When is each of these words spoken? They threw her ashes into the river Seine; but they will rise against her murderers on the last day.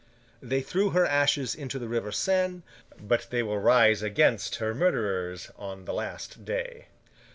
They 0.41 0.61
threw 0.61 0.89
her 0.97 1.05
ashes 1.05 1.53
into 1.53 1.77
the 1.77 1.87
river 1.87 2.11
Seine; 2.11 2.63
but 2.99 3.27
they 3.29 3.43
will 3.43 3.59
rise 3.59 4.01
against 4.01 4.55
her 4.55 4.73
murderers 4.73 5.51
on 5.59 5.85
the 5.85 5.93
last 5.93 6.43
day. 6.43 6.87